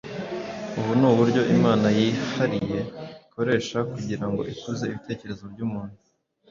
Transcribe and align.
Ubu 0.79 0.91
ni 0.99 1.05
uburyo 1.11 1.41
Imana 1.55 1.87
yihariye 1.97 2.79
ikoresha 3.23 3.77
kugira 3.91 4.25
ngo 4.29 4.41
ikuze 4.53 4.83
ibitekerezo 4.87 5.43
by’umuntu. 5.53 5.97